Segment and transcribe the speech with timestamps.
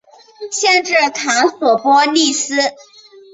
[0.51, 2.55] 县治卡索波利斯。